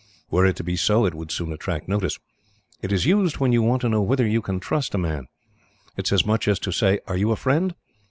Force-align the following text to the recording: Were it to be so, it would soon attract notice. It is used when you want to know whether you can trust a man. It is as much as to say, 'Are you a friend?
Were 0.31 0.47
it 0.47 0.55
to 0.55 0.63
be 0.63 0.75
so, 0.77 1.05
it 1.05 1.13
would 1.13 1.29
soon 1.31 1.53
attract 1.53 1.87
notice. 1.87 2.17
It 2.81 2.91
is 2.91 3.05
used 3.05 3.37
when 3.37 3.51
you 3.51 3.61
want 3.61 3.81
to 3.83 3.89
know 3.89 4.01
whether 4.01 4.25
you 4.25 4.41
can 4.41 4.59
trust 4.59 4.95
a 4.95 4.97
man. 4.97 5.27
It 5.95 6.07
is 6.07 6.11
as 6.11 6.25
much 6.25 6.47
as 6.47 6.57
to 6.61 6.71
say, 6.71 7.01
'Are 7.05 7.17
you 7.17 7.29
a 7.31 7.35
friend? 7.35 7.75